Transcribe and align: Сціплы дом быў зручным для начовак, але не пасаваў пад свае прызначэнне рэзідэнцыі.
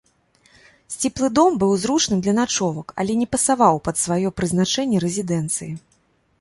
Сціплы 0.93 1.27
дом 1.39 1.59
быў 1.63 1.73
зручным 1.83 2.19
для 2.27 2.33
начовак, 2.41 2.87
але 3.03 3.11
не 3.21 3.27
пасаваў 3.35 3.75
пад 3.89 3.95
свае 4.07 4.27
прызначэнне 4.41 4.97
рэзідэнцыі. 5.09 5.73